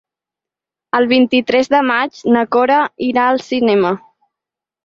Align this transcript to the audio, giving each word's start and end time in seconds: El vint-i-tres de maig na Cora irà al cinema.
El 0.99 1.05
vint-i-tres 1.11 1.69
de 1.75 1.83
maig 1.89 2.23
na 2.37 2.43
Cora 2.57 2.81
irà 3.11 3.27
al 3.35 3.45
cinema. 3.51 3.93